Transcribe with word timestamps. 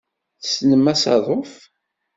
Tessnem 0.41 0.85
asaḍuf. 0.93 1.53